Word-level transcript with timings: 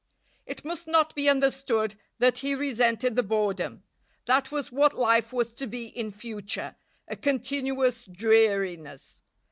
It 0.47 0.65
must 0.65 0.87
not 0.87 1.13
be 1.13 1.29
understood 1.29 1.93
that 2.17 2.39
he 2.39 2.55
resented 2.55 3.15
the 3.15 3.21
boredom. 3.21 3.83
That 4.25 4.51
was 4.51 4.71
what 4.71 4.93
life 4.95 5.31
was 5.31 5.53
to 5.53 5.67
be 5.67 5.85
in 5.89 6.11
future, 6.11 6.75
a 7.07 7.15
continuous 7.15 8.07
dreariness. 8.07 9.21